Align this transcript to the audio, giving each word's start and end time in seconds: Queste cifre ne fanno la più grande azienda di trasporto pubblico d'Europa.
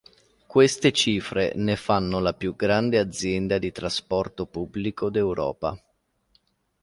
Queste 0.47 0.91
cifre 0.93 1.53
ne 1.57 1.75
fanno 1.75 2.19
la 2.19 2.33
più 2.33 2.55
grande 2.55 2.97
azienda 2.97 3.59
di 3.59 3.71
trasporto 3.71 4.47
pubblico 4.47 5.11
d'Europa. 5.11 5.79